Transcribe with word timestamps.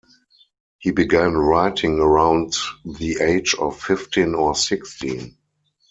He 0.79 0.89
began 0.89 1.33
writing 1.37 1.99
around 1.99 2.55
the 2.83 3.19
age 3.21 3.53
of 3.59 3.79
fifteen 3.79 4.33
or 4.33 4.55
sixteen. 4.55 5.37